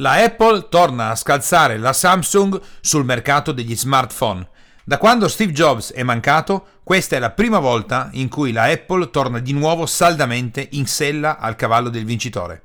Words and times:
La 0.00 0.12
Apple 0.12 0.68
torna 0.68 1.10
a 1.10 1.16
scalzare 1.16 1.76
la 1.76 1.92
Samsung 1.92 2.60
sul 2.80 3.04
mercato 3.04 3.50
degli 3.50 3.76
smartphone. 3.76 4.46
Da 4.84 4.96
quando 4.96 5.26
Steve 5.26 5.50
Jobs 5.50 5.92
è 5.92 6.04
mancato, 6.04 6.66
questa 6.84 7.16
è 7.16 7.18
la 7.18 7.30
prima 7.30 7.58
volta 7.58 8.08
in 8.12 8.28
cui 8.28 8.52
la 8.52 8.64
Apple 8.64 9.10
torna 9.10 9.40
di 9.40 9.52
nuovo 9.52 9.86
saldamente 9.86 10.68
in 10.72 10.86
sella 10.86 11.38
al 11.38 11.56
cavallo 11.56 11.88
del 11.88 12.04
vincitore. 12.04 12.62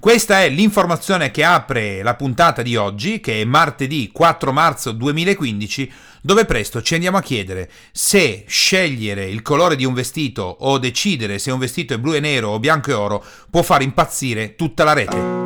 Questa 0.00 0.42
è 0.42 0.48
l'informazione 0.48 1.30
che 1.30 1.44
apre 1.44 2.02
la 2.02 2.16
puntata 2.16 2.62
di 2.62 2.74
oggi, 2.74 3.20
che 3.20 3.40
è 3.40 3.44
martedì 3.44 4.10
4 4.12 4.50
marzo 4.50 4.90
2015, 4.90 5.92
dove 6.20 6.46
presto 6.46 6.82
ci 6.82 6.94
andiamo 6.94 7.16
a 7.16 7.22
chiedere 7.22 7.70
se 7.92 8.42
scegliere 8.48 9.26
il 9.26 9.42
colore 9.42 9.76
di 9.76 9.84
un 9.84 9.94
vestito 9.94 10.42
o 10.42 10.78
decidere 10.78 11.38
se 11.38 11.52
un 11.52 11.60
vestito 11.60 11.94
è 11.94 11.98
blu 11.98 12.14
e 12.14 12.20
nero 12.20 12.48
o 12.48 12.58
bianco 12.58 12.90
e 12.90 12.94
oro 12.94 13.24
può 13.48 13.62
far 13.62 13.82
impazzire 13.82 14.56
tutta 14.56 14.82
la 14.82 14.94
rete. 14.94 15.45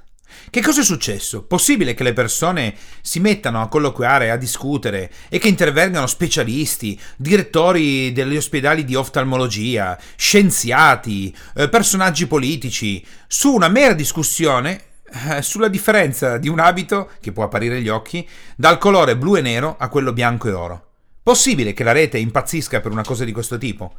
Che 0.51 0.61
cosa 0.61 0.81
è 0.81 0.83
successo? 0.83 1.43
Possibile 1.43 1.93
che 1.93 2.03
le 2.03 2.11
persone 2.11 2.75
si 2.99 3.21
mettano 3.21 3.61
a 3.61 3.69
colloquiare, 3.69 4.31
a 4.31 4.35
discutere 4.35 5.09
e 5.29 5.39
che 5.39 5.47
intervengano 5.47 6.07
specialisti, 6.07 6.99
direttori 7.15 8.11
degli 8.11 8.35
ospedali 8.35 8.83
di 8.83 8.93
oftalmologia, 8.93 9.97
scienziati, 10.17 11.33
eh, 11.55 11.69
personaggi 11.69 12.27
politici, 12.27 13.01
su 13.27 13.53
una 13.53 13.69
mera 13.69 13.93
discussione 13.93 14.81
eh, 15.29 15.41
sulla 15.41 15.69
differenza 15.69 16.37
di 16.37 16.49
un 16.49 16.59
abito, 16.59 17.11
che 17.21 17.31
può 17.31 17.45
apparire 17.45 17.77
agli 17.77 17.87
occhi, 17.87 18.27
dal 18.57 18.77
colore 18.77 19.15
blu 19.15 19.37
e 19.37 19.41
nero 19.41 19.77
a 19.79 19.87
quello 19.87 20.11
bianco 20.11 20.49
e 20.49 20.51
oro. 20.51 20.90
Possibile 21.23 21.73
che 21.73 21.83
la 21.83 21.91
rete 21.91 22.17
impazzisca 22.17 22.81
per 22.81 22.91
una 22.91 23.03
cosa 23.03 23.23
di 23.25 23.31
questo 23.31 23.59
tipo? 23.59 23.93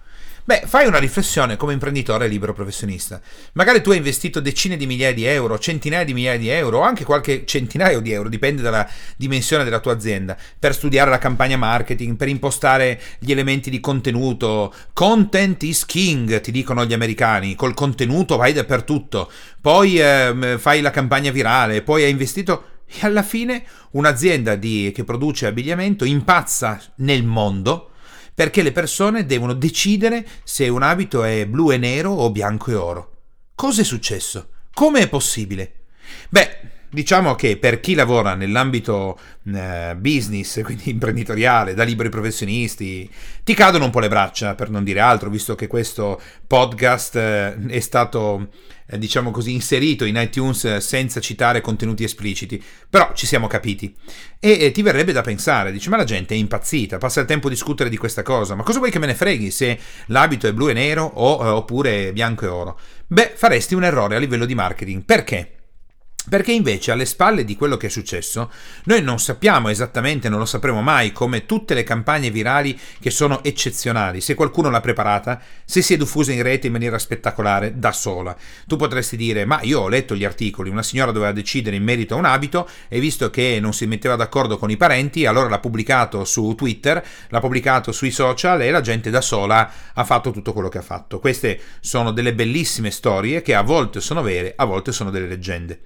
Beh, 0.45 0.65
fai 0.67 0.89
una 0.89 0.99
riflessione 0.99 1.57
come 1.57 1.73
imprenditore 1.73 2.27
libero 2.27 2.53
professionista. 2.53 3.21
Magari 3.53 3.81
tu 3.81 3.91
hai 3.91 3.99
investito 3.99 4.41
decine 4.41 4.77
di 4.77 4.87
migliaia 4.87 5.15
di 5.15 5.25
euro, 5.25 5.57
centinaia 5.57 6.03
di 6.03 6.15
migliaia 6.15 6.37
di 6.37 6.49
euro, 6.49 6.79
o 6.79 6.81
anche 6.81 7.05
qualche 7.05 7.45
centinaio 7.47 8.01
di 8.01 8.11
euro, 8.11 8.29
dipende 8.29 8.61
dalla 8.61 8.89
dimensione 9.17 9.63
della 9.63 9.79
tua 9.79 9.93
azienda, 9.93 10.37
per 10.59 10.75
studiare 10.75 11.11
la 11.11 11.19
campagna 11.19 11.57
marketing, 11.57 12.17
per 12.17 12.27
impostare 12.27 13.01
gli 13.21 13.31
elementi 13.31 13.71
di 13.71 13.79
contenuto. 13.79 14.75
Content 14.93 15.63
is 15.63 15.87
king, 15.87 16.41
ti 16.41 16.51
dicono 16.51 16.85
gli 16.85 16.93
americani. 16.93 17.55
Col 17.55 17.75
contenuto 17.75 18.37
vai 18.37 18.53
dappertutto. 18.53 19.31
Poi 19.61 20.01
eh, 20.01 20.57
fai 20.59 20.81
la 20.81 20.91
campagna 20.91 21.31
virale, 21.31 21.83
poi 21.83 22.03
hai 22.03 22.11
investito 22.11 22.65
e 22.93 23.07
alla 23.07 23.23
fine 23.23 23.65
un'azienda 23.93 24.55
di, 24.57 24.93
che 24.95 25.05
produce 25.05 25.47
abbigliamento 25.47 26.05
impazza 26.05 26.81
nel 26.97 27.25
mondo 27.25 27.91
perché 28.35 28.63
le 28.63 28.73
persone 28.73 29.27
devono 29.27 29.53
decidere 29.53 30.27
se 30.43 30.69
un 30.69 30.83
abito 30.83 31.23
è 31.23 31.47
blu 31.47 31.71
e 31.71 31.77
nero 31.77 32.11
o 32.11 32.31
bianco 32.31 32.71
e 32.71 32.75
oro. 32.75 33.13
Cosa 33.55 33.83
è 33.83 33.85
successo? 33.85 34.49
Come 34.73 35.01
è 35.01 35.09
possibile? 35.09 35.73
Beh, 36.31 36.61
diciamo 36.89 37.35
che 37.35 37.57
per 37.59 37.81
chi 37.81 37.95
lavora 37.95 38.35
nell'ambito 38.35 39.19
eh, 39.55 39.95
business, 39.97 40.63
quindi 40.63 40.91
imprenditoriale, 40.91 41.75
da 41.75 41.85
liberi 41.85 42.09
professionisti, 42.09 43.09
ti 43.45 43.55
cadono 43.55 43.85
un 43.85 43.91
po' 43.91 44.01
le 44.01 44.09
braccia, 44.09 44.55
per 44.55 44.71
non 44.71 44.83
dire 44.83 45.01
altro, 45.01 45.31
visto 45.31 45.55
che 45.55 45.67
questo 45.67 46.21
podcast 46.47 47.17
eh, 47.17 47.67
è 47.67 47.81
stato 47.81 48.49
eh, 48.87 48.99
diciamo 48.99 49.31
così, 49.31 49.53
inserito 49.53 50.05
in 50.05 50.17
iTunes 50.17 50.65
eh, 50.65 50.81
senza 50.81 51.21
citare 51.21 51.61
contenuti 51.61 52.05
espliciti, 52.05 52.63
però 52.89 53.13
ci 53.15 53.27
siamo 53.27 53.47
capiti. 53.47 53.95
E, 54.39 54.59
e 54.61 54.71
ti 54.73 54.83
verrebbe 54.83 55.13
da 55.13 55.23
pensare, 55.23 55.73
dici, 55.73 55.89
ma 55.89 55.97
la 55.97 56.05
gente 56.05 56.35
è 56.35 56.39
impazzita, 56.39 56.99
passa 56.99 57.21
il 57.21 57.27
tempo 57.27 57.47
a 57.47 57.51
discutere 57.51 57.89
di 57.89 57.97
questa 57.97 58.23
cosa, 58.23 58.55
ma 58.55 58.63
cosa 58.63 58.79
vuoi 58.79 58.91
che 58.91 58.99
me 58.99 59.07
ne 59.07 59.15
freghi 59.15 59.51
se 59.51 59.79
l'abito 60.07 60.47
è 60.47 60.53
blu 60.53 60.69
e 60.69 60.73
nero 60.73 61.05
o, 61.05 61.45
eh, 61.45 61.49
oppure 61.49 62.13
bianco 62.13 62.45
e 62.45 62.49
oro? 62.49 62.79
Beh, 63.07 63.33
faresti 63.35 63.75
un 63.75 63.85
errore 63.85 64.17
a 64.17 64.19
livello 64.19 64.47
di 64.47 64.55
marketing. 64.55 65.05
Perché? 65.05 65.62
Perché 66.29 66.53
invece 66.53 66.93
alle 66.93 67.05
spalle 67.05 67.45
di 67.45 67.57
quello 67.57 67.77
che 67.77 67.89
è 67.89 67.91
successo, 67.91 68.49
noi 68.85 69.03
non 69.03 69.19
sappiamo 69.19 69.69
esattamente, 69.69 70.29
non 70.29 70.39
lo 70.39 70.45
sapremo 70.45 70.81
mai, 70.81 71.11
come 71.11 71.47
tutte 71.47 71.75
le 71.75 71.83
campagne 71.83 72.31
virali 72.31 72.79
che 73.01 73.11
sono 73.11 73.43
eccezionali, 73.43 74.21
se 74.21 74.35
qualcuno 74.35 74.71
l'ha 74.71 74.81
preparata, 74.81 75.41
se 75.65 75.83
si 75.83 75.95
è 75.95 75.97
diffusa 75.97 76.31
in 76.31 76.43
rete 76.43 76.69
in 76.69 76.73
maniera 76.75 76.99
spettacolare 76.99 77.77
da 77.77 77.91
sola. 77.91 78.37
Tu 78.69 78.77
potresti 78.77 79.17
dire, 79.17 79.45
ma 79.45 79.61
io 79.63 79.81
ho 79.81 79.89
letto 79.89 80.15
gli 80.15 80.25
articoli, 80.25 80.71
una 80.71 80.85
signora 80.85 81.11
doveva 81.11 81.33
decidere 81.33 81.75
in 81.75 81.83
merito 81.83 82.15
a 82.15 82.19
un 82.19 82.25
abito 82.25 82.69
e 82.89 83.01
visto 83.01 83.29
che 83.29 83.59
non 83.61 83.75
si 83.75 83.87
metteva 83.87 84.15
d'accordo 84.15 84.59
con 84.59 84.71
i 84.71 84.77
parenti, 84.77 85.27
allora 85.27 85.49
l'ha 85.49 85.59
pubblicato 85.59 86.25
su 86.25 86.55
Twitter, 86.55 87.05
l'ha 87.31 87.41
pubblicato 87.41 87.91
sui 87.91 88.13
social 88.13 88.63
e 88.63 88.71
la 88.71 88.81
gente 88.81 89.11
da 89.11 89.21
sola 89.21 89.71
ha 89.93 90.05
fatto 90.05 90.31
tutto 90.31 90.53
quello 90.53 90.69
che 90.69 90.79
ha 90.79 90.83
fatto. 90.83 91.19
Queste 91.19 91.61
sono 91.81 92.13
delle 92.13 92.33
bellissime 92.33 92.93
storie 92.93 93.43
che 93.43 93.57
a 93.57 93.63
volte 93.63 94.01
sono 94.01 94.23
vere, 94.23 94.53
a 94.55 94.65
volte 94.65 94.93
sono 94.93 95.11
delle 95.11 95.27
leggende 95.27 95.81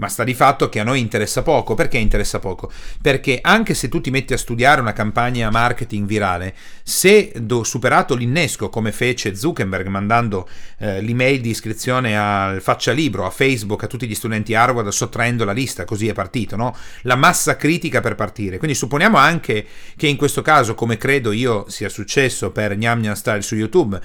ma 0.00 0.08
sta 0.08 0.24
di 0.24 0.32
fatto 0.32 0.70
che 0.70 0.80
a 0.80 0.84
noi 0.84 0.98
interessa 0.98 1.42
poco. 1.42 1.74
Perché 1.74 1.98
interessa 1.98 2.38
poco? 2.38 2.72
Perché 3.00 3.38
anche 3.40 3.74
se 3.74 3.88
tu 3.88 4.00
ti 4.00 4.10
metti 4.10 4.32
a 4.32 4.38
studiare 4.38 4.80
una 4.80 4.94
campagna 4.94 5.50
marketing 5.50 6.06
virale, 6.06 6.54
se 6.82 7.32
do, 7.36 7.62
superato 7.64 8.16
l'innesco 8.16 8.70
come 8.70 8.92
fece 8.92 9.36
Zuckerberg 9.36 9.86
mandando 9.88 10.48
eh, 10.78 11.02
l'email 11.02 11.40
di 11.40 11.50
iscrizione 11.50 12.18
al 12.18 12.62
faccia 12.62 12.92
libro, 12.92 13.26
a 13.26 13.30
Facebook, 13.30 13.84
a 13.84 13.86
tutti 13.86 14.08
gli 14.08 14.14
studenti 14.14 14.54
Harvard 14.54 14.88
sottraendo 14.88 15.44
la 15.44 15.52
lista, 15.52 15.84
così 15.84 16.08
è 16.08 16.14
partito, 16.14 16.56
no? 16.56 16.74
La 17.02 17.16
massa 17.16 17.56
critica 17.56 18.00
per 18.00 18.14
partire. 18.14 18.56
Quindi 18.56 18.76
supponiamo 18.76 19.18
anche 19.18 19.66
che 19.96 20.06
in 20.06 20.16
questo 20.16 20.40
caso, 20.40 20.74
come 20.74 20.96
credo 20.96 21.30
io 21.30 21.66
sia 21.68 21.90
successo 21.90 22.50
per 22.50 22.74
Gnam 22.76 23.00
Gnam 23.02 23.14
Style 23.14 23.42
su 23.42 23.54
YouTube, 23.54 24.00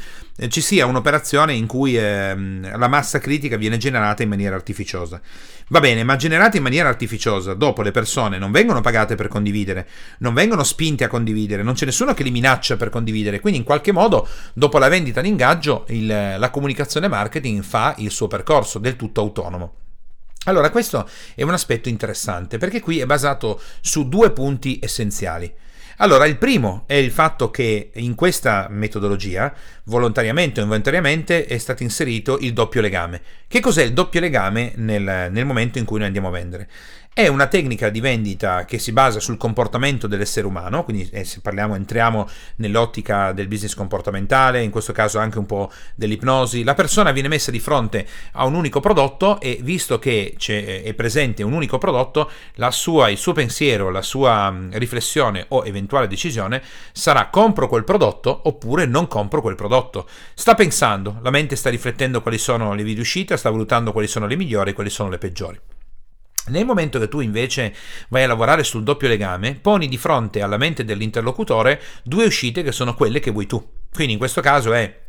ci 0.49 0.59
sia 0.59 0.85
un'operazione 0.85 1.53
in 1.53 1.65
cui 1.65 1.97
eh, 1.97 2.35
la 2.35 2.87
massa 2.87 3.19
critica 3.19 3.55
viene 3.55 3.77
generata 3.77 4.21
in 4.21 4.29
maniera 4.29 4.55
artificiosa. 4.55 5.21
Va 5.69 5.79
bene, 5.79 6.03
ma 6.03 6.17
generate 6.17 6.57
in 6.57 6.63
maniera 6.63 6.89
artificiosa, 6.89 7.53
dopo 7.53 7.81
le 7.81 7.91
persone 7.91 8.37
non 8.37 8.51
vengono 8.51 8.81
pagate 8.81 9.15
per 9.15 9.29
condividere, 9.29 9.87
non 10.19 10.33
vengono 10.33 10.63
spinte 10.63 11.05
a 11.05 11.07
condividere, 11.07 11.63
non 11.63 11.73
c'è 11.73 11.85
nessuno 11.85 12.13
che 12.13 12.23
li 12.23 12.31
minaccia 12.31 12.75
per 12.75 12.89
condividere, 12.89 13.39
quindi 13.39 13.59
in 13.59 13.65
qualche 13.65 13.93
modo 13.93 14.27
dopo 14.53 14.77
la 14.77 14.89
vendita 14.89 15.21
d'ingaggio 15.21 15.85
il, 15.89 16.05
la 16.05 16.49
comunicazione 16.51 17.07
marketing 17.07 17.63
fa 17.63 17.95
il 17.99 18.11
suo 18.11 18.27
percorso 18.27 18.77
del 18.77 18.97
tutto 18.97 19.21
autonomo. 19.21 19.75
Allora, 20.47 20.69
questo 20.69 21.09
è 21.33 21.41
un 21.41 21.53
aspetto 21.53 21.89
interessante 21.89 22.57
perché 22.57 22.79
qui 22.79 22.99
è 22.99 23.05
basato 23.05 23.59
su 23.81 24.07
due 24.07 24.31
punti 24.31 24.79
essenziali. 24.81 25.51
Allora, 25.97 26.25
il 26.25 26.37
primo 26.37 26.83
è 26.87 26.95
il 26.95 27.09
fatto 27.09 27.49
che 27.49 27.91
in 27.93 28.15
questa 28.15 28.67
metodologia, 28.69 29.53
volontariamente 29.85 30.59
o 30.59 30.63
involontariamente, 30.63 31.45
è 31.45 31.57
stato 31.57 31.83
inserito 31.83 32.37
il 32.41 32.51
doppio 32.51 32.81
legame. 32.81 33.21
Che 33.47 33.61
cos'è 33.61 33.83
il 33.83 33.93
doppio 33.93 34.19
legame 34.19 34.73
nel, 34.75 35.29
nel 35.31 35.45
momento 35.45 35.77
in 35.77 35.85
cui 35.85 35.97
noi 35.97 36.07
andiamo 36.07 36.27
a 36.27 36.31
vendere? 36.31 36.69
È 37.17 37.29
una 37.29 37.47
tecnica 37.47 37.87
di 37.87 38.01
vendita 38.01 38.65
che 38.65 38.77
si 38.77 38.91
basa 38.91 39.21
sul 39.21 39.37
comportamento 39.37 40.05
dell'essere 40.05 40.45
umano, 40.45 40.83
quindi 40.83 41.09
eh, 41.13 41.23
se 41.23 41.39
parliamo, 41.39 41.73
entriamo 41.73 42.27
nell'ottica 42.57 43.31
del 43.31 43.47
business 43.47 43.73
comportamentale, 43.73 44.61
in 44.61 44.69
questo 44.69 44.91
caso 44.91 45.17
anche 45.17 45.39
un 45.39 45.45
po' 45.45 45.71
dell'ipnosi. 45.95 46.65
La 46.65 46.73
persona 46.73 47.13
viene 47.13 47.29
messa 47.29 47.51
di 47.51 47.61
fronte 47.61 48.05
a 48.33 48.43
un 48.43 48.53
unico 48.53 48.81
prodotto 48.81 49.39
e 49.39 49.59
visto 49.61 49.97
che 49.97 50.35
è 50.37 50.93
presente 50.93 51.41
un 51.41 51.53
unico 51.53 51.77
prodotto, 51.77 52.29
sua, 52.71 53.07
il 53.07 53.17
suo 53.17 53.31
pensiero, 53.31 53.91
la 53.91 54.01
sua 54.01 54.53
riflessione 54.71 55.45
o 55.47 55.65
eventuale 55.65 56.07
decisione 56.07 56.61
sarà 56.91 57.27
compro 57.27 57.69
quel 57.69 57.85
prodotto 57.85 58.41
oppure 58.43 58.85
non 58.85 59.07
compro 59.07 59.39
quel 59.39 59.55
prodotto. 59.55 60.05
Sta 60.33 60.53
pensando, 60.53 61.19
la 61.21 61.29
mente 61.29 61.55
sta 61.55 61.69
riflettendo 61.69 62.21
quali 62.21 62.37
sono 62.37 62.73
le 62.73 62.83
vie 62.83 62.95
d'uscita, 62.95 63.37
sta 63.37 63.49
valutando 63.49 63.93
quali 63.93 64.07
sono 64.07 64.27
le 64.27 64.35
migliori 64.35 64.71
e 64.71 64.73
quali 64.73 64.89
sono 64.89 65.07
le 65.07 65.17
peggiori. 65.17 65.57
Nel 66.47 66.65
momento 66.65 66.99
che 66.99 67.07
tu 67.07 67.21
invece 67.21 67.73
vai 68.09 68.23
a 68.23 68.27
lavorare 68.27 68.63
sul 68.63 68.83
doppio 68.83 69.07
legame, 69.07 69.55
poni 69.55 69.87
di 69.87 69.97
fronte 69.97 70.41
alla 70.41 70.57
mente 70.57 70.83
dell'interlocutore 70.83 71.81
due 72.03 72.25
uscite 72.25 72.61
che 72.61 72.71
sono 72.71 72.93
quelle 72.93 73.19
che 73.19 73.31
vuoi 73.31 73.47
tu. 73.47 73.67
Quindi 73.91 74.13
in 74.13 74.19
questo 74.19 74.41
caso 74.41 74.73
è, 74.73 75.01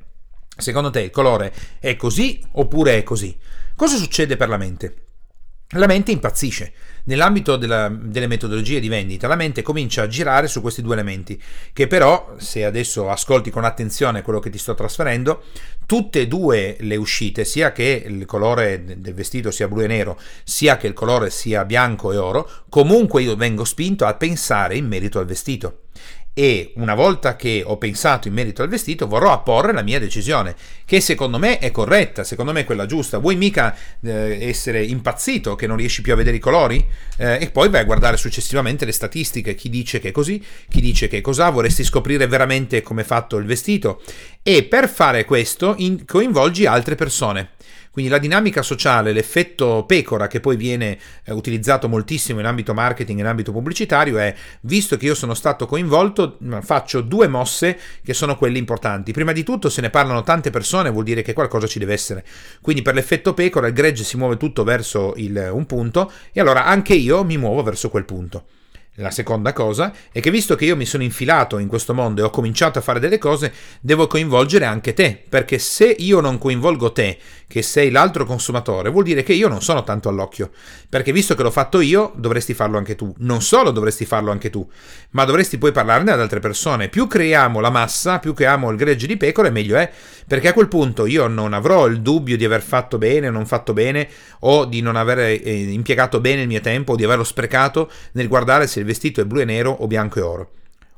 secondo 0.56 0.90
te 0.90 1.00
il 1.02 1.10
colore 1.10 1.52
è 1.78 1.94
così 1.96 2.42
oppure 2.52 2.96
è 2.96 3.02
così? 3.02 3.36
Cosa 3.74 3.96
succede 3.96 4.36
per 4.36 4.48
la 4.48 4.56
mente? 4.56 5.05
La 5.70 5.86
mente 5.86 6.12
impazzisce. 6.12 6.72
Nell'ambito 7.06 7.56
della, 7.56 7.88
delle 7.88 8.28
metodologie 8.28 8.78
di 8.78 8.88
vendita, 8.88 9.26
la 9.26 9.34
mente 9.34 9.62
comincia 9.62 10.02
a 10.02 10.06
girare 10.06 10.46
su 10.46 10.60
questi 10.60 10.80
due 10.80 10.94
elementi, 10.94 11.40
che 11.72 11.88
però, 11.88 12.34
se 12.38 12.64
adesso 12.64 13.10
ascolti 13.10 13.50
con 13.50 13.64
attenzione 13.64 14.22
quello 14.22 14.38
che 14.38 14.50
ti 14.50 14.58
sto 14.58 14.74
trasferendo, 14.74 15.42
tutte 15.84 16.20
e 16.20 16.28
due 16.28 16.76
le 16.78 16.94
uscite, 16.94 17.44
sia 17.44 17.72
che 17.72 18.04
il 18.06 18.26
colore 18.26 18.84
del 18.98 19.14
vestito 19.14 19.50
sia 19.50 19.66
blu 19.66 19.82
e 19.82 19.88
nero, 19.88 20.20
sia 20.44 20.76
che 20.76 20.86
il 20.86 20.94
colore 20.94 21.30
sia 21.30 21.64
bianco 21.64 22.12
e 22.12 22.16
oro, 22.16 22.48
comunque 22.68 23.22
io 23.22 23.34
vengo 23.34 23.64
spinto 23.64 24.04
a 24.04 24.14
pensare 24.14 24.76
in 24.76 24.86
merito 24.86 25.18
al 25.18 25.26
vestito 25.26 25.80
e 26.38 26.72
una 26.74 26.94
volta 26.94 27.34
che 27.34 27.62
ho 27.64 27.78
pensato 27.78 28.28
in 28.28 28.34
merito 28.34 28.60
al 28.60 28.68
vestito 28.68 29.06
vorrò 29.06 29.32
apporre 29.32 29.72
la 29.72 29.80
mia 29.80 29.98
decisione, 29.98 30.54
che 30.84 31.00
secondo 31.00 31.38
me 31.38 31.58
è 31.58 31.70
corretta, 31.70 32.24
secondo 32.24 32.52
me 32.52 32.60
è 32.60 32.64
quella 32.64 32.84
giusta. 32.84 33.16
Vuoi 33.16 33.36
mica 33.36 33.74
eh, 34.02 34.46
essere 34.46 34.84
impazzito 34.84 35.54
che 35.54 35.66
non 35.66 35.78
riesci 35.78 36.02
più 36.02 36.12
a 36.12 36.16
vedere 36.16 36.36
i 36.36 36.40
colori? 36.40 36.86
Eh, 37.16 37.38
e 37.40 37.50
poi 37.50 37.70
vai 37.70 37.80
a 37.80 37.84
guardare 37.84 38.18
successivamente 38.18 38.84
le 38.84 38.92
statistiche, 38.92 39.54
chi 39.54 39.70
dice 39.70 39.98
che 39.98 40.08
è 40.08 40.12
così, 40.12 40.44
chi 40.68 40.82
dice 40.82 41.08
che 41.08 41.16
è 41.16 41.20
cos'ha, 41.22 41.48
vorresti 41.48 41.82
scoprire 41.82 42.26
veramente 42.26 42.82
come 42.82 43.00
è 43.00 43.04
fatto 43.06 43.38
il 43.38 43.46
vestito 43.46 44.02
e 44.42 44.64
per 44.64 44.90
fare 44.90 45.24
questo 45.24 45.74
in- 45.78 46.04
coinvolgi 46.04 46.66
altre 46.66 46.96
persone. 46.96 47.52
Quindi 47.96 48.12
la 48.12 48.20
dinamica 48.20 48.60
sociale, 48.60 49.14
l'effetto 49.14 49.84
pecora 49.86 50.26
che 50.26 50.40
poi 50.40 50.56
viene 50.56 50.98
eh, 51.24 51.32
utilizzato 51.32 51.88
moltissimo 51.88 52.40
in 52.40 52.44
ambito 52.44 52.74
marketing, 52.74 53.20
in 53.20 53.24
ambito 53.24 53.52
pubblicitario 53.52 54.18
è, 54.18 54.34
visto 54.60 54.98
che 54.98 55.06
io 55.06 55.14
sono 55.14 55.32
stato 55.32 55.64
coinvolto, 55.64 56.36
faccio 56.60 57.00
due 57.00 57.26
mosse 57.26 57.78
che 58.04 58.12
sono 58.12 58.36
quelle 58.36 58.58
importanti. 58.58 59.12
Prima 59.12 59.32
di 59.32 59.42
tutto, 59.42 59.70
se 59.70 59.80
ne 59.80 59.88
parlano 59.88 60.22
tante 60.24 60.50
persone, 60.50 60.90
vuol 60.90 61.04
dire 61.04 61.22
che 61.22 61.32
qualcosa 61.32 61.66
ci 61.66 61.78
deve 61.78 61.94
essere. 61.94 62.22
Quindi 62.60 62.82
per 62.82 62.92
l'effetto 62.92 63.32
pecora 63.32 63.66
il 63.66 63.72
gregge 63.72 64.04
si 64.04 64.18
muove 64.18 64.36
tutto 64.36 64.62
verso 64.62 65.14
il, 65.16 65.48
un 65.50 65.64
punto 65.64 66.12
e 66.32 66.40
allora 66.42 66.66
anche 66.66 66.92
io 66.92 67.24
mi 67.24 67.38
muovo 67.38 67.62
verso 67.62 67.88
quel 67.88 68.04
punto. 68.04 68.44
La 68.98 69.10
seconda 69.10 69.52
cosa 69.52 69.92
è 70.10 70.20
che 70.20 70.30
visto 70.30 70.54
che 70.54 70.64
io 70.64 70.74
mi 70.74 70.86
sono 70.86 71.02
infilato 71.02 71.58
in 71.58 71.68
questo 71.68 71.92
mondo 71.92 72.22
e 72.22 72.24
ho 72.24 72.30
cominciato 72.30 72.78
a 72.78 72.82
fare 72.82 72.98
delle 72.98 73.18
cose, 73.18 73.52
devo 73.80 74.06
coinvolgere 74.06 74.64
anche 74.64 74.94
te, 74.94 75.22
perché 75.28 75.58
se 75.58 75.94
io 75.98 76.20
non 76.20 76.38
coinvolgo 76.38 76.92
te, 76.92 77.18
che 77.48 77.60
sei 77.62 77.90
l'altro 77.90 78.24
consumatore, 78.24 78.88
vuol 78.88 79.04
dire 79.04 79.22
che 79.22 79.34
io 79.34 79.48
non 79.48 79.62
sono 79.62 79.84
tanto 79.84 80.08
all'occhio, 80.08 80.50
perché 80.88 81.12
visto 81.12 81.34
che 81.34 81.42
l'ho 81.42 81.50
fatto 81.50 81.80
io, 81.80 82.12
dovresti 82.16 82.54
farlo 82.54 82.78
anche 82.78 82.96
tu. 82.96 83.14
Non 83.18 83.42
solo 83.42 83.70
dovresti 83.70 84.06
farlo 84.06 84.30
anche 84.30 84.48
tu, 84.48 84.68
ma 85.10 85.24
dovresti 85.24 85.58
poi 85.58 85.72
parlarne 85.72 86.10
ad 86.10 86.20
altre 86.20 86.40
persone. 86.40 86.88
Più 86.88 87.06
creiamo 87.06 87.60
la 87.60 87.70
massa, 87.70 88.18
più 88.18 88.32
creiamo 88.32 88.70
il 88.70 88.76
gregge 88.78 89.06
di 89.06 89.16
pecore, 89.18 89.50
meglio 89.50 89.76
è, 89.76 89.90
perché 90.26 90.48
a 90.48 90.52
quel 90.52 90.68
punto 90.68 91.04
io 91.06 91.26
non 91.28 91.52
avrò 91.52 91.86
il 91.86 92.00
dubbio 92.00 92.36
di 92.36 92.44
aver 92.44 92.62
fatto 92.62 92.96
bene 92.96 93.28
o 93.28 93.30
non 93.30 93.46
fatto 93.46 93.74
bene, 93.74 94.08
o 94.40 94.64
di 94.64 94.80
non 94.80 94.96
aver 94.96 95.18
eh, 95.18 95.36
impiegato 95.36 96.20
bene 96.20 96.40
il 96.42 96.48
mio 96.48 96.60
tempo, 96.60 96.92
o 96.92 96.96
di 96.96 97.04
averlo 97.04 97.24
sprecato 97.24 97.90
nel 98.12 98.26
guardare 98.26 98.66
se 98.66 98.80
il 98.80 98.85
vestito 98.86 99.20
è 99.20 99.24
blu 99.24 99.40
e 99.40 99.44
nero 99.44 99.70
o 99.70 99.86
bianco 99.86 100.18
e 100.18 100.22
oro. 100.22 100.50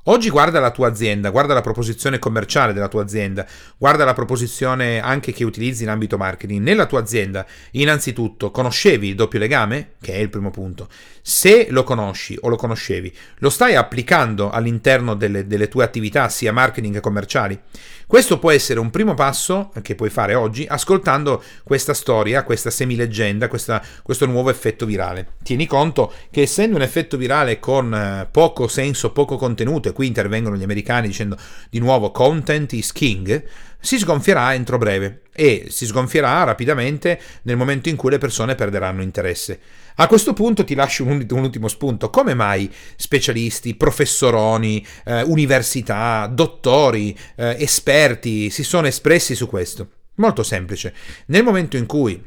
Oggi 0.04 0.30
guarda 0.30 0.58
la 0.58 0.70
tua 0.70 0.88
azienda, 0.88 1.28
guarda 1.28 1.52
la 1.52 1.60
proposizione 1.60 2.18
commerciale 2.18 2.72
della 2.72 2.88
tua 2.88 3.02
azienda, 3.02 3.46
guarda 3.76 4.06
la 4.06 4.14
proposizione 4.14 5.00
anche 5.00 5.32
che 5.32 5.44
utilizzi 5.44 5.82
in 5.82 5.90
ambito 5.90 6.16
marketing. 6.16 6.62
Nella 6.62 6.86
tua 6.86 7.00
azienda, 7.00 7.44
innanzitutto, 7.72 8.50
conoscevi 8.50 9.08
il 9.08 9.14
doppio 9.14 9.38
legame? 9.38 9.90
Che 10.00 10.14
è 10.14 10.16
il 10.16 10.30
primo 10.30 10.50
punto. 10.50 10.88
Se 11.20 11.66
lo 11.68 11.84
conosci 11.84 12.38
o 12.40 12.48
lo 12.48 12.56
conoscevi, 12.56 13.14
lo 13.40 13.50
stai 13.50 13.74
applicando 13.74 14.48
all'interno 14.48 15.14
delle, 15.14 15.46
delle 15.46 15.68
tue 15.68 15.84
attività, 15.84 16.30
sia 16.30 16.54
marketing 16.54 16.94
che 16.94 17.00
commerciali? 17.00 17.60
Questo 18.08 18.38
può 18.38 18.50
essere 18.50 18.80
un 18.80 18.88
primo 18.88 19.12
passo 19.12 19.70
che 19.82 19.94
puoi 19.94 20.08
fare 20.08 20.34
oggi 20.34 20.64
ascoltando 20.66 21.42
questa 21.62 21.92
storia, 21.92 22.42
questa 22.42 22.70
semileggenda, 22.70 23.48
questa, 23.48 23.84
questo 24.02 24.24
nuovo 24.24 24.48
effetto 24.48 24.86
virale. 24.86 25.34
Tieni 25.42 25.66
conto 25.66 26.10
che 26.30 26.40
essendo 26.40 26.76
un 26.76 26.80
effetto 26.80 27.18
virale 27.18 27.58
con 27.58 27.94
eh, 27.94 28.26
poco 28.30 28.66
senso, 28.66 29.12
poco 29.12 29.36
contenuto, 29.36 29.90
e 29.90 29.92
qui 29.92 30.06
intervengono 30.06 30.56
gli 30.56 30.62
americani 30.62 31.08
dicendo 31.08 31.36
di 31.68 31.80
nuovo 31.80 32.10
content 32.10 32.72
is 32.72 32.92
king, 32.92 33.44
si 33.80 33.98
sgonfierà 33.98 34.54
entro 34.54 34.78
breve 34.78 35.22
e 35.32 35.66
si 35.68 35.86
sgonfierà 35.86 36.42
rapidamente 36.42 37.20
nel 37.42 37.56
momento 37.56 37.88
in 37.88 37.96
cui 37.96 38.10
le 38.10 38.18
persone 38.18 38.54
perderanno 38.54 39.02
interesse. 39.02 39.60
A 39.96 40.06
questo 40.06 40.32
punto 40.32 40.64
ti 40.64 40.74
lascio 40.74 41.04
un, 41.04 41.24
un 41.28 41.38
ultimo 41.38 41.68
spunto. 41.68 42.10
Come 42.10 42.34
mai 42.34 42.72
specialisti, 42.96 43.74
professoroni, 43.74 44.84
eh, 45.04 45.22
università, 45.22 46.28
dottori, 46.32 47.16
eh, 47.36 47.56
esperti 47.58 48.50
si 48.50 48.62
sono 48.62 48.86
espressi 48.86 49.34
su 49.34 49.46
questo? 49.48 49.88
Molto 50.16 50.42
semplice. 50.42 50.94
Nel 51.26 51.44
momento 51.44 51.76
in 51.76 51.86
cui 51.86 52.20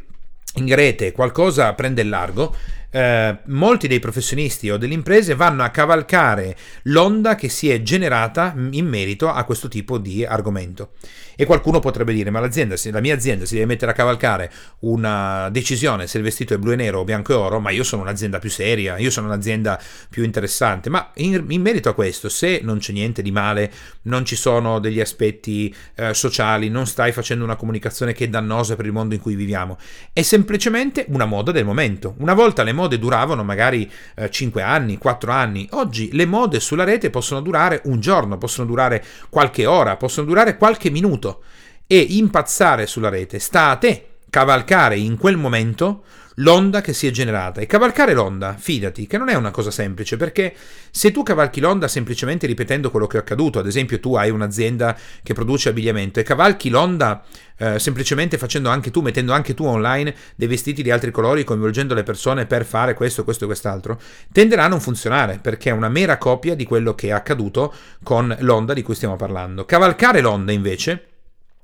in 0.56 0.76
rete 0.76 1.12
qualcosa 1.12 1.74
prende 1.74 2.02
il 2.02 2.10
largo, 2.10 2.56
eh, 2.92 3.38
molti 3.46 3.88
dei 3.88 4.00
professionisti 4.00 4.70
o 4.70 4.78
delle 4.78 4.94
imprese 4.94 5.34
vanno 5.34 5.64
a 5.64 5.70
cavalcare 5.70 6.56
l'onda 6.84 7.36
che 7.36 7.48
si 7.48 7.70
è 7.70 7.82
generata 7.82 8.54
in 8.72 8.86
merito 8.86 9.30
a 9.30 9.44
questo 9.46 9.68
tipo 9.70 9.98
di 9.98 10.26
argomento. 10.26 10.92
E 11.36 11.46
qualcuno 11.46 11.80
potrebbe 11.80 12.14
dire: 12.14 12.30
Ma 12.30 12.40
l'azienda, 12.40 12.76
la 12.92 13.00
mia 13.00 13.16
azienda 13.16 13.46
si 13.46 13.54
deve 13.56 13.66
mettere 13.66 13.92
a 13.92 13.94
cavalcare 13.94 14.52
una 14.80 15.50
decisione 15.50 16.06
se 16.06 16.18
il 16.18 16.24
vestito 16.24 16.54
è 16.54 16.58
blu 16.58 16.72
e 16.72 16.76
nero 16.76 17.00
o 17.00 17.04
bianco 17.04 17.32
e 17.32 17.36
oro, 17.36 17.60
ma 17.60 17.72
io 17.72 17.84
sono 17.84 18.02
un'azienda 18.02 18.40
più 18.40 18.50
seria, 18.50 18.98
io 18.98 19.10
sono 19.10 19.28
un'azienda 19.28 19.82
più 20.10 20.24
interessante. 20.24 20.90
Ma 20.90 21.12
in, 21.16 21.46
in 21.48 21.62
merito 21.62 21.90
a 21.90 21.94
questo, 21.94 22.28
se 22.30 22.60
non 22.62 22.80
c'è 22.80 22.92
niente 22.92 23.22
di 23.22 23.32
male, 23.32 23.72
non 24.04 24.26
ci 24.26 24.36
sono 24.36 24.80
degli 24.80 25.00
aspetti 25.00 25.74
eh, 25.96 26.14
sociali, 26.14 26.70
non 26.70 26.86
stai 26.86 27.12
facendo 27.14 27.44
una 27.44 27.56
comunicazione 27.56 28.14
che 28.14 28.26
è 28.26 28.28
dannosa 28.28 28.76
per 28.76 28.86
il 28.86 28.92
mondo 28.92 29.16
in 29.16 29.22
cui 29.22 29.36
viviamo, 29.36 29.78
è 30.12 30.22
semplicemente 30.22 31.06
una 31.08 31.26
moda 31.26 31.52
del 31.52 31.66
momento. 31.66 32.16
Una 32.18 32.34
volta 32.34 32.64
le 32.64 32.74
mode 32.74 32.81
duravano 32.88 33.44
magari 33.44 33.90
eh, 34.16 34.30
5 34.30 34.62
anni, 34.62 34.98
4 34.98 35.32
anni, 35.32 35.68
oggi 35.72 36.10
le 36.14 36.26
mode 36.26 36.60
sulla 36.60 36.84
rete 36.84 37.10
possono 37.10 37.42
durare 37.42 37.82
un 37.86 38.00
giorno, 38.00 38.38
possono 38.38 38.68
durare 38.68 39.04
qualche 39.30 39.66
ora, 39.66 39.98
possono 39.98 40.28
durare 40.28 40.58
qualche 40.58 40.90
minuto 40.90 41.44
e 41.88 42.00
impazzare 42.00 42.86
sulla 42.88 43.10
rete. 43.10 43.40
Sta 43.40 43.70
a 43.70 43.76
te 43.76 44.11
cavalcare 44.32 44.98
in 44.98 45.18
quel 45.18 45.36
momento 45.36 46.04
l'onda 46.36 46.80
che 46.80 46.94
si 46.94 47.06
è 47.06 47.12
generata. 47.12 47.60
E 47.60 47.66
cavalcare 47.66 48.14
l'onda, 48.14 48.56
fidati, 48.58 49.06
che 49.06 49.18
non 49.18 49.28
è 49.28 49.36
una 49.36 49.52
cosa 49.52 49.72
semplice, 49.72 50.16
perché 50.16 50.56
se 50.90 51.12
tu 51.12 51.22
cavalchi 51.22 51.60
l'onda 51.60 51.90
semplicemente 51.90 52.48
ripetendo 52.48 52.90
quello 52.92 53.08
che 53.08 53.18
è 53.18 53.20
accaduto, 53.20 53.60
ad 53.60 53.68
esempio 53.68 54.00
tu 54.00 54.16
hai 54.16 54.30
un'azienda 54.30 54.98
che 55.22 55.34
produce 55.34 55.68
abbigliamento 55.68 56.22
e 56.22 56.24
cavalchi 56.24 56.70
l'onda 56.70 57.24
eh, 57.58 57.78
semplicemente 57.78 58.38
facendo 58.38 58.70
anche 58.70 58.90
tu, 58.90 59.02
mettendo 59.02 59.34
anche 59.34 59.54
tu 59.54 59.66
online 59.66 60.16
dei 60.36 60.48
vestiti 60.48 60.82
di 60.82 60.92
altri 60.92 61.12
colori, 61.12 61.44
coinvolgendo 61.44 61.94
le 61.94 62.04
persone 62.04 62.46
per 62.46 62.66
fare 62.66 62.94
questo, 62.94 63.26
questo 63.26 63.44
e 63.44 63.48
quest'altro, 63.48 64.00
tenderà 64.32 64.64
a 64.64 64.70
non 64.70 64.80
funzionare, 64.80 65.40
perché 65.42 65.72
è 65.72 65.74
una 65.74 65.90
mera 65.90 66.18
copia 66.18 66.56
di 66.56 66.64
quello 66.64 66.96
che 66.96 67.08
è 67.08 67.12
accaduto 67.12 67.74
con 68.02 68.34
l'onda 68.40 68.74
di 68.74 68.82
cui 68.82 68.96
stiamo 68.96 69.18
parlando. 69.18 69.66
Cavalcare 69.66 70.22
l'onda 70.22 70.54
invece 70.54 71.11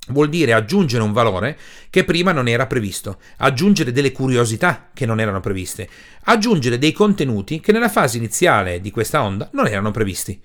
vuol 0.10 0.30
dire 0.30 0.54
aggiungere 0.54 1.04
un 1.04 1.12
valore 1.12 1.58
che 1.90 2.04
prima 2.04 2.32
non 2.32 2.48
era 2.48 2.68
previsto, 2.68 3.20
aggiungere 3.38 3.92
delle 3.92 4.12
curiosità 4.12 4.90
che 4.94 5.06
non 5.06 5.20
erano 5.20 5.40
previste, 5.40 5.88
aggiungere 6.24 6.78
dei 6.78 6.92
contenuti 6.92 7.60
che 7.60 7.72
nella 7.72 7.90
fase 7.90 8.18
iniziale 8.18 8.82
di 8.82 8.92
questa 8.92 9.24
onda 9.24 9.50
non 9.54 9.68
erano 9.68 9.92
previsti. 9.92 10.40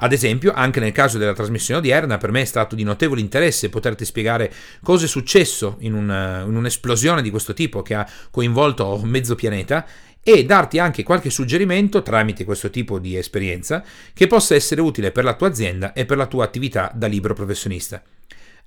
Ad 0.00 0.12
esempio, 0.12 0.52
anche 0.52 0.78
nel 0.78 0.92
caso 0.92 1.18
della 1.18 1.32
trasmissione 1.32 1.80
odierna, 1.80 2.18
per 2.18 2.30
me 2.30 2.42
è 2.42 2.44
stato 2.44 2.76
di 2.76 2.84
notevole 2.84 3.20
interesse 3.20 3.68
poterti 3.68 4.04
spiegare 4.04 4.52
cosa 4.82 5.06
è 5.06 5.08
successo 5.08 5.76
in, 5.80 5.92
un, 5.92 6.44
in 6.46 6.54
un'esplosione 6.54 7.20
di 7.20 7.30
questo 7.30 7.52
tipo 7.52 7.82
che 7.82 7.94
ha 7.94 8.08
coinvolto 8.30 9.00
mezzo 9.02 9.34
pianeta 9.34 9.84
e 10.22 10.44
darti 10.44 10.78
anche 10.78 11.02
qualche 11.02 11.30
suggerimento 11.30 12.02
tramite 12.02 12.44
questo 12.44 12.70
tipo 12.70 12.98
di 12.98 13.16
esperienza 13.16 13.82
che 14.12 14.26
possa 14.26 14.54
essere 14.54 14.80
utile 14.80 15.10
per 15.10 15.24
la 15.24 15.34
tua 15.34 15.48
azienda 15.48 15.92
e 15.92 16.04
per 16.04 16.16
la 16.16 16.26
tua 16.26 16.44
attività 16.44 16.92
da 16.94 17.06
libero 17.06 17.34
professionista. 17.34 18.00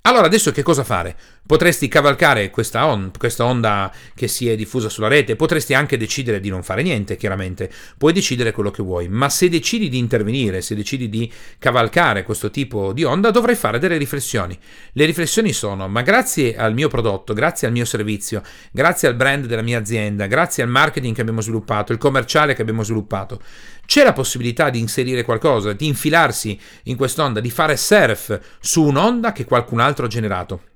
Allora 0.04 0.26
adesso 0.26 0.50
che 0.50 0.62
cosa 0.62 0.82
fare? 0.82 1.14
Potresti 1.46 1.86
cavalcare 1.86 2.50
questa, 2.50 2.86
on, 2.86 3.12
questa, 3.16 3.44
onda 3.44 3.92
che 4.16 4.26
si 4.26 4.48
è 4.48 4.56
diffusa 4.56 4.88
sulla 4.88 5.06
rete, 5.06 5.36
potresti 5.36 5.74
anche 5.74 5.96
decidere 5.96 6.40
di 6.40 6.48
non 6.48 6.64
fare 6.64 6.82
niente, 6.82 7.16
chiaramente, 7.16 7.70
puoi 7.96 8.12
decidere 8.12 8.50
quello 8.50 8.72
che 8.72 8.82
vuoi, 8.82 9.08
ma 9.08 9.28
se 9.28 9.48
decidi 9.48 9.88
di 9.88 9.98
intervenire, 9.98 10.60
se 10.60 10.74
decidi 10.74 11.08
di 11.08 11.30
cavalcare 11.56 12.24
questo 12.24 12.50
tipo 12.50 12.92
di 12.92 13.04
onda, 13.04 13.30
dovrai 13.30 13.54
fare 13.54 13.78
delle 13.78 13.96
riflessioni. 13.96 14.58
Le 14.92 15.04
riflessioni 15.04 15.52
sono, 15.52 15.86
ma 15.86 16.02
grazie 16.02 16.56
al 16.56 16.74
mio 16.74 16.88
prodotto, 16.88 17.32
grazie 17.32 17.68
al 17.68 17.72
mio 17.72 17.84
servizio, 17.84 18.42
grazie 18.72 19.06
al 19.06 19.14
brand 19.14 19.46
della 19.46 19.62
mia 19.62 19.78
azienda, 19.78 20.26
grazie 20.26 20.64
al 20.64 20.68
marketing 20.68 21.14
che 21.14 21.20
abbiamo 21.20 21.42
sviluppato, 21.42 21.92
il 21.92 21.98
commerciale 21.98 22.54
che 22.54 22.62
abbiamo 22.62 22.82
sviluppato, 22.82 23.40
c'è 23.84 24.04
la 24.04 24.12
possibilità 24.12 24.70
di 24.70 24.78
inserire 24.78 25.22
qualcosa, 25.22 25.72
di 25.74 25.86
infilarsi 25.86 26.58
in 26.84 26.96
quest'onda, 26.96 27.40
di 27.40 27.50
fare 27.50 27.76
surf 27.76 28.40
su 28.58 28.84
un'onda 28.84 29.32
che 29.32 29.44
qualcun 29.44 29.80
altro 29.80 29.91
ha 29.92 30.08
generato. 30.08 30.71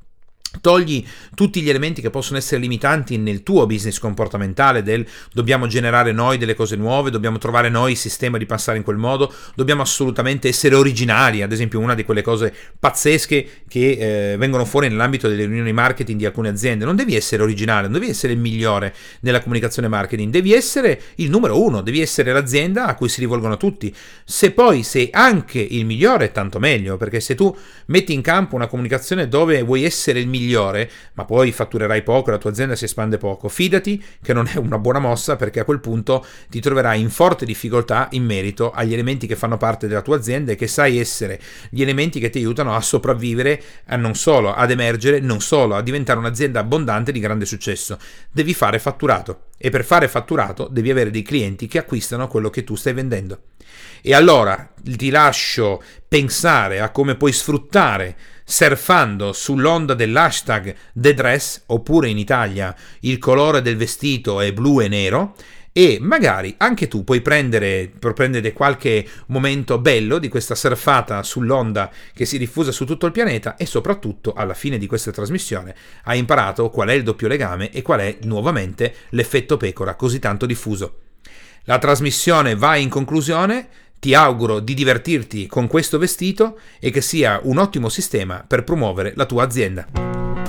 Togli 0.61 1.05
tutti 1.35 1.61
gli 1.61 1.69
elementi 1.69 2.01
che 2.01 2.11
possono 2.11 2.39
essere 2.39 2.61
limitanti 2.61 3.17
nel 3.19 3.43
tuo 3.43 3.67
business 3.67 3.99
comportamentale 3.99 4.83
del 4.83 5.07
dobbiamo 5.33 5.67
generare 5.67 6.13
noi 6.13 6.39
delle 6.39 6.55
cose 6.55 6.77
nuove, 6.77 7.11
dobbiamo 7.11 7.39
trovare 7.39 7.69
noi 7.69 7.93
il 7.93 7.97
sistema 7.97 8.39
di 8.39 8.47
passare 8.47 8.79
in 8.79 8.85
quel 8.85 8.97
modo, 8.97 9.33
dobbiamo 9.55 9.83
assolutamente 9.83 10.49
essere 10.49 10.75
originali, 10.75 11.43
ad 11.43 11.53
esempio 11.53 11.79
una 11.79 11.95
di 11.95 12.05
quelle 12.05 12.23
cose 12.23 12.53
pazzesche 12.79 13.49
che 13.69 14.33
eh, 14.33 14.37
vengono 14.37 14.65
fuori 14.65 14.89
nell'ambito 14.89 15.29
delle 15.29 15.45
riunioni 15.45 15.73
marketing 15.73 16.19
di 16.19 16.27
alcune 16.27 16.49
aziende, 16.49 16.85
non 16.85 16.97
devi 16.97 17.15
essere 17.15 17.43
originale, 17.43 17.89
non 17.89 17.99
devi 17.99 18.09
essere 18.09 18.33
il 18.33 18.39
migliore 18.39 18.95
nella 19.21 19.41
comunicazione 19.41 19.89
marketing, 19.89 20.33
devi 20.33 20.53
essere 20.53 21.01
il 21.17 21.31
numero 21.31 21.63
uno, 21.63 21.81
devi 21.83 22.01
essere 22.01 22.33
l'azienda 22.33 22.87
a 22.87 22.95
cui 22.95 23.09
si 23.09 23.21
rivolgono 23.21 23.57
tutti. 23.57 23.95
Se 24.25 24.53
poi 24.53 24.83
sei 24.83 25.09
anche 25.13 25.59
il 25.59 25.85
migliore, 25.85 26.33
tanto 26.33 26.59
meglio, 26.59 26.97
perché 26.97 27.21
se 27.21 27.35
tu 27.35 27.55
metti 27.87 28.13
in 28.13 28.23
campo 28.23 28.55
una 28.55 28.67
comunicazione 28.67 29.29
dove 29.29 29.63
vuoi 29.63 29.85
essere 29.85 30.19
il 30.19 30.29
migliore, 30.29 30.46
migliore, 30.47 30.89
ma 31.15 31.25
poi 31.25 31.51
fatturerai 31.51 32.03
poco 32.03 32.31
la 32.31 32.39
tua 32.39 32.51
azienda 32.51 32.77
si 32.77 32.85
espande 32.85 33.19
poco, 33.19 33.49
fidati 33.49 34.03
che 34.23 34.33
non 34.33 34.49
è 34.53 34.57
una 34.57 34.79
buona 34.79 35.01
mossa 35.01 35.37
perché 35.37 35.61
a 35.61 35.65
quel 35.65 35.81
punto 35.81 36.25
ti 36.49 36.61
troverai 36.61 37.01
in 37.01 37.11
forte 37.11 37.45
difficoltà 37.45 38.07
in 38.13 38.25
merito 38.25 38.71
agli 38.71 38.93
elementi 38.93 39.27
che 39.27 39.37
fanno 39.37 39.57
parte 39.57 39.89
della 39.89 40.03
tua 40.03 40.17
azienda 40.17 40.53
e 40.53 40.55
che 40.55 40.69
sai 40.69 40.99
essere 40.99 41.41
gli 41.69 41.83
elementi 41.83 42.21
che 42.21 42.31
ti 42.31 42.39
aiutano 42.39 42.75
a 42.75 42.81
sopravvivere, 42.81 43.61
a 43.87 43.97
non 43.97 44.15
solo 44.15 44.55
ad 44.55 44.71
emergere, 44.71 45.19
non 45.21 45.41
solo 45.41 45.75
a 45.75 45.83
diventare 45.83 46.19
un'azienda 46.19 46.61
abbondante 46.61 47.13
di 47.13 47.21
grande 47.21 47.45
successo. 47.45 47.99
Devi 48.31 48.55
fare 48.55 48.79
fatturato 48.79 49.47
e 49.59 49.71
per 49.71 49.85
fare 49.85 50.07
fatturato 50.07 50.69
devi 50.71 50.91
avere 50.91 51.11
dei 51.11 51.23
clienti 51.23 51.67
che 51.67 51.79
acquistano 51.79 52.29
quello 52.29 52.51
che 52.51 52.63
tu 52.65 52.77
stai 52.77 52.93
vendendo. 52.93 53.41
E 54.01 54.15
allora 54.15 54.73
ti 54.81 55.11
lascio 55.11 55.83
pensare 56.07 56.81
a 56.81 56.91
come 56.91 57.17
puoi 57.17 57.33
sfruttare 57.33 58.17
surfando 58.49 59.33
sull'onda 59.33 59.95
dell'hashtag 59.95 60.75
The 60.93 61.15
Dress 61.15 61.63
oppure 61.67 62.09
in 62.09 62.17
Italia 62.17 62.73
il 63.01 63.19
colore 63.19 63.61
del 63.61 63.77
vestito 63.77 64.41
è 64.41 64.53
blu 64.53 64.81
e 64.81 64.87
nero 64.87 65.35
e 65.73 65.99
magari 66.01 66.55
anche 66.57 66.87
tu 66.87 67.03
puoi 67.03 67.21
prendere, 67.21 67.93
prendere 67.99 68.53
qualche 68.53 69.05
momento 69.27 69.79
bello 69.79 70.19
di 70.19 70.29
questa 70.29 70.55
surfata 70.55 71.23
sull'onda 71.25 71.91
che 72.15 72.25
si 72.25 72.39
diffusa 72.39 72.71
su 72.71 72.87
tutto 72.87 73.05
il 73.05 73.13
pianeta 73.13 73.57
e 73.57 73.67
soprattutto 73.67 74.33
alla 74.33 74.55
fine 74.55 74.79
di 74.79 74.87
questa 74.87 75.11
trasmissione 75.11 75.75
hai 76.05 76.19
imparato 76.19 76.71
qual 76.71 76.89
è 76.89 76.93
il 76.93 77.03
doppio 77.03 77.29
legame 77.29 77.71
e 77.73 77.83
qual 77.83 78.01
è 78.01 78.19
nuovamente 78.23 78.95
l'effetto 79.11 79.57
pecora 79.57 79.97
così 79.97 80.21
tanto 80.21 80.47
diffuso. 80.47 81.01
La 81.65 81.79
trasmissione 81.79 82.55
va 82.55 82.77
in 82.77 82.89
conclusione, 82.89 83.69
ti 84.07 84.15
auguro 84.15 84.61
di 84.61 84.75
divertirti 84.75 85.49
con 85.49 85.67
questo 85.67 85.99
vestito 85.99 86.61
e 86.79 86.93
che 86.93 87.01
sia 87.01 87.41
un 87.43 87.59
ottimo 87.59 87.89
sistema 87.89 88.45
per 88.47 88.63
promuovere 88.63 89.15
la 89.17 89.25
tua 89.25 89.43
azienda. 89.43 89.85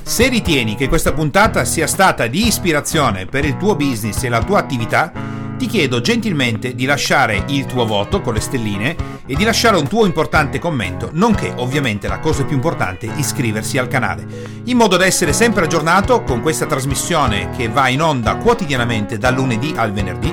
Se 0.04 0.30
ritieni 0.30 0.76
che 0.76 0.88
questa 0.88 1.12
puntata 1.12 1.66
sia 1.66 1.88
stata 1.88 2.28
di 2.28 2.46
ispirazione 2.46 3.26
per 3.26 3.46
il 3.46 3.58
tuo 3.58 3.76
business 3.76 4.22
e 4.22 4.30
la 4.30 4.44
tua 4.44 4.60
attività, 4.60 5.12
ti 5.58 5.66
chiedo 5.66 6.02
gentilmente 6.02 6.76
di 6.76 6.86
lasciare 6.86 7.46
il 7.48 7.66
tuo 7.66 7.88
voto 7.88 8.22
con 8.22 8.36
le 8.36 8.42
stelline 8.42 8.96
e 9.26 9.34
di 9.34 9.44
lasciare 9.44 9.78
un 9.78 9.88
tuo 9.88 10.06
importante 10.06 10.60
commento, 10.60 11.10
nonché 11.14 11.52
ovviamente 11.56 12.08
la 12.08 12.20
cosa 12.20 12.44
più 12.44 12.56
importante, 12.56 13.10
iscriversi 13.16 13.80
al 13.80 13.88
canale, 13.88 14.24
in 14.66 14.78
modo 14.78 14.98
da 14.98 15.06
essere 15.08 15.34
sempre 15.34 15.64
aggiornato 15.66 16.22
con 16.22 16.42
questa 16.44 16.68
trasmissione 16.68 17.50
che 17.58 17.70
va 17.70 17.88
in 17.88 18.04
onda 18.04 18.36
quotidianamente 18.36 19.18
dal 19.18 19.34
lunedì 19.34 19.74
al 19.76 19.92
venerdì 19.92 20.32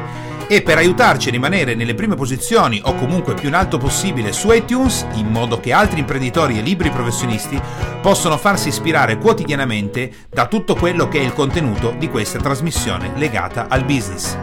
e 0.54 0.62
per 0.62 0.78
aiutarci 0.78 1.28
a 1.28 1.32
rimanere 1.32 1.74
nelle 1.74 1.94
prime 1.94 2.14
posizioni 2.14 2.80
o 2.84 2.94
comunque 2.94 3.34
più 3.34 3.48
in 3.48 3.54
alto 3.54 3.76
possibile 3.76 4.32
su 4.32 4.52
iTunes, 4.52 5.04
in 5.14 5.26
modo 5.26 5.58
che 5.58 5.72
altri 5.72 5.98
imprenditori 5.98 6.58
e 6.58 6.62
libri 6.62 6.90
professionisti 6.90 7.60
possano 8.00 8.36
farsi 8.36 8.68
ispirare 8.68 9.18
quotidianamente 9.18 10.10
da 10.30 10.46
tutto 10.46 10.76
quello 10.76 11.08
che 11.08 11.18
è 11.18 11.22
il 11.22 11.32
contenuto 11.32 11.94
di 11.98 12.08
questa 12.08 12.38
trasmissione 12.38 13.12
legata 13.16 13.66
al 13.68 13.84
business. 13.84 14.36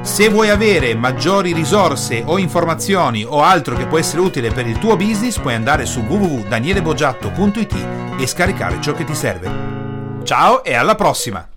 Se 0.00 0.30
vuoi 0.30 0.48
avere 0.48 0.94
maggiori 0.94 1.52
risorse 1.52 2.22
o 2.24 2.38
informazioni 2.38 3.22
o 3.22 3.42
altro 3.42 3.76
che 3.76 3.86
può 3.86 3.98
essere 3.98 4.22
utile 4.22 4.50
per 4.50 4.66
il 4.66 4.78
tuo 4.78 4.96
business, 4.96 5.38
puoi 5.38 5.54
andare 5.54 5.84
su 5.84 6.00
www.danielebogiatto.it 6.00 7.86
e 8.18 8.26
scaricare 8.26 8.80
ciò 8.80 8.94
che 8.94 9.04
ti 9.04 9.14
serve. 9.14 9.68
Ciao 10.24 10.64
e 10.64 10.74
alla 10.74 10.94
prossima! 10.94 11.49